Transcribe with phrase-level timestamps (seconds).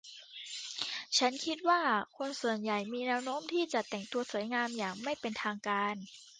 [1.17, 1.81] ฉันคิดว่า
[2.17, 5.95] คนส่วนใหญ่มีแนวโน้มที่จะแต่งตัวสวยงามอย่างไม่เป็นทางการ